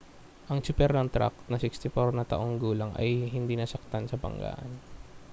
[0.49, 4.69] ang tsuper ng trak na 64 na taong gulang ay hindi nasaktan sa banggaan